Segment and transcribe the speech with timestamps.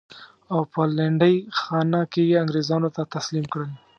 [0.53, 3.71] او په لنډۍ خانه کې یې انګرېزانو ته تسلیم کړل.